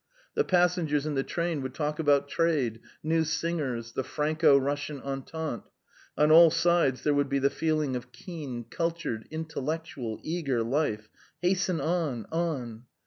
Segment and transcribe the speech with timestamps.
[0.33, 5.69] The passengers in the train would talk about trade, new singers, the Franco Russian entente;
[6.17, 11.07] on all sides there would be the feeling of keen, cultured, intellectual, eager life....
[11.43, 12.85] Hasten on, on!